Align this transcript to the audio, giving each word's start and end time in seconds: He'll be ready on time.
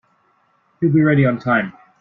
He'll 0.79 0.91
be 0.91 1.03
ready 1.03 1.27
on 1.27 1.37
time. 1.37 1.73